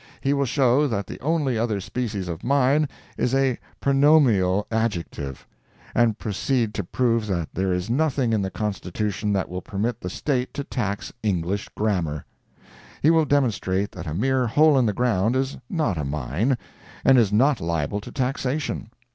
[0.19, 5.45] He will show that the only other species of "mine" is a "pronominal adjective,"
[5.93, 10.09] and proceed to prove that there is nothing in the Constitution that will permit the
[10.09, 12.25] State to tax English grammar.
[13.03, 16.57] He will demonstrate that a mere hole in the ground is not a mine,
[17.05, 18.89] and is not liable to taxation.